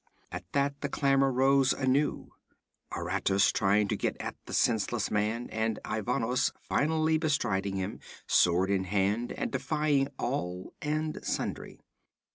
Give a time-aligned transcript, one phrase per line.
[0.31, 2.31] At that the clamor rose anew,
[2.91, 8.85] Aratus trying to get at the senseless man and Ivanos finally bestriding him, sword in
[8.85, 11.81] hand, and defying all and sundry.